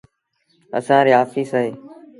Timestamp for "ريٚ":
1.05-1.15